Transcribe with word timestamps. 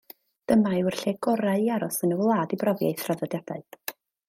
Dyma 0.51 0.71
yw'r 0.77 0.97
lle 1.01 1.13
gorau 1.27 1.61
i 1.67 1.69
aros 1.75 2.01
yn 2.07 2.15
y 2.17 2.19
wlad 2.23 2.57
i 2.57 2.61
brofi 2.65 2.89
ei 2.91 2.99
thraddodiadau. 3.03 3.67